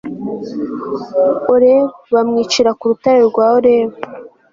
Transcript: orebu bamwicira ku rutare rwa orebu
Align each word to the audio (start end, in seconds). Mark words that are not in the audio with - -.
orebu 1.53 1.89
bamwicira 2.13 2.69
ku 2.79 2.83
rutare 2.91 3.19
rwa 3.29 3.45
orebu 3.57 3.97